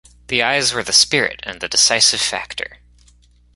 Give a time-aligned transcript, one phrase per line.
[0.29, 2.79] The eyes were the spirit and the decisive factor.